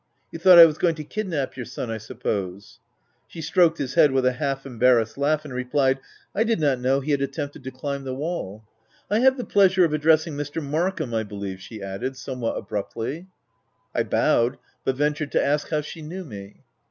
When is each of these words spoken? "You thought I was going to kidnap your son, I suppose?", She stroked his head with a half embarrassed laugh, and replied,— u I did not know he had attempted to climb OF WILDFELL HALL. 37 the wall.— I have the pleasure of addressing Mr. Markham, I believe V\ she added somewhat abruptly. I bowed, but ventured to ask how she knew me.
"You 0.31 0.39
thought 0.39 0.57
I 0.57 0.65
was 0.65 0.79
going 0.79 0.95
to 0.95 1.03
kidnap 1.03 1.55
your 1.55 1.67
son, 1.67 1.91
I 1.91 1.99
suppose?", 1.99 2.79
She 3.27 3.39
stroked 3.39 3.77
his 3.77 3.93
head 3.93 4.11
with 4.11 4.25
a 4.25 4.31
half 4.31 4.65
embarrassed 4.65 5.15
laugh, 5.15 5.45
and 5.45 5.53
replied,— 5.53 5.97
u 5.97 6.01
I 6.33 6.43
did 6.43 6.59
not 6.59 6.79
know 6.79 7.01
he 7.01 7.11
had 7.11 7.21
attempted 7.21 7.63
to 7.63 7.69
climb 7.69 8.01
OF 8.01 8.07
WILDFELL 8.17 8.25
HALL. 8.25 8.59
37 9.11 9.19
the 9.19 9.19
wall.— 9.19 9.21
I 9.21 9.23
have 9.23 9.37
the 9.37 9.45
pleasure 9.53 9.85
of 9.85 9.93
addressing 9.93 10.33
Mr. 10.33 10.59
Markham, 10.59 11.13
I 11.13 11.21
believe 11.21 11.57
V\ 11.57 11.61
she 11.61 11.83
added 11.83 12.17
somewhat 12.17 12.57
abruptly. 12.57 13.27
I 13.93 14.01
bowed, 14.01 14.57
but 14.83 14.95
ventured 14.95 15.31
to 15.33 15.45
ask 15.45 15.69
how 15.69 15.81
she 15.81 16.01
knew 16.01 16.23
me. 16.25 16.61